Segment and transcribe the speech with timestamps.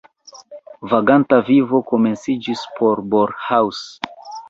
[0.93, 3.89] Vaganta vivo komenciĝis por Borrhaus.